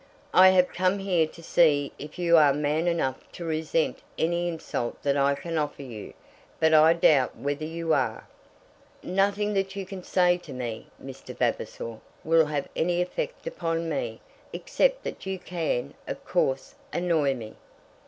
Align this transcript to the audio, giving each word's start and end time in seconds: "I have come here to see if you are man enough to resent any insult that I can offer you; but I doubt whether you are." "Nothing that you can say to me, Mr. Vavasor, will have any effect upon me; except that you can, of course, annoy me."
"I 0.33 0.49
have 0.49 0.73
come 0.73 0.97
here 0.97 1.27
to 1.27 1.43
see 1.43 1.91
if 1.99 2.17
you 2.17 2.35
are 2.35 2.55
man 2.55 2.87
enough 2.87 3.19
to 3.33 3.45
resent 3.45 3.99
any 4.17 4.47
insult 4.47 4.99
that 5.03 5.15
I 5.15 5.35
can 5.35 5.59
offer 5.59 5.83
you; 5.83 6.15
but 6.59 6.73
I 6.73 6.93
doubt 6.93 7.37
whether 7.37 7.65
you 7.65 7.93
are." 7.93 8.27
"Nothing 9.03 9.53
that 9.53 9.75
you 9.75 9.85
can 9.85 10.01
say 10.01 10.37
to 10.39 10.53
me, 10.53 10.87
Mr. 10.99 11.37
Vavasor, 11.37 11.99
will 12.23 12.47
have 12.47 12.67
any 12.75 12.99
effect 12.99 13.45
upon 13.45 13.89
me; 13.89 14.21
except 14.51 15.03
that 15.03 15.27
you 15.27 15.37
can, 15.37 15.93
of 16.07 16.25
course, 16.25 16.73
annoy 16.91 17.35
me." 17.35 17.53